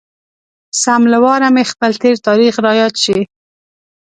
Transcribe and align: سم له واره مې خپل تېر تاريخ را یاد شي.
سم 0.83 1.01
له 1.11 1.17
واره 1.25 1.47
مې 1.55 1.63
خپل 1.71 1.91
تېر 2.01 2.15
تاريخ 2.27 2.53
را 2.65 2.73
یاد 2.81 2.95
شي. 3.03 3.19